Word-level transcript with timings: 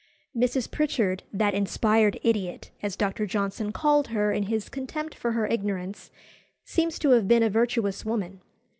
Mrs. 0.35 0.71
Pritchard, 0.71 1.21
that 1.31 1.53
"inspired 1.53 2.17
idiot," 2.23 2.71
as 2.81 2.95
Dr. 2.95 3.27
Johnson 3.27 3.71
called 3.71 4.07
her 4.07 4.31
in 4.31 4.47
his 4.49 4.67
contempt 4.67 5.13
for 5.13 5.33
her 5.33 5.45
ignorance, 5.45 6.09
seems 6.65 6.97
to 6.97 7.11
have 7.11 7.27
been 7.27 7.43
a 7.43 7.51
virtuous 7.51 8.03
woman. 8.03 8.41